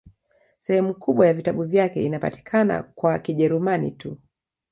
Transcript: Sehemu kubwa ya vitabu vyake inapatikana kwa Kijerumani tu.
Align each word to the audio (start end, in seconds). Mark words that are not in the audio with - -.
Sehemu 0.61 0.93
kubwa 0.95 1.27
ya 1.27 1.33
vitabu 1.33 1.63
vyake 1.63 2.03
inapatikana 2.03 2.83
kwa 2.83 3.19
Kijerumani 3.19 3.91
tu. 3.91 4.17